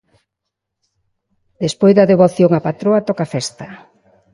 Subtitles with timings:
[1.63, 3.67] Despois da devoción á patroa, toca festa.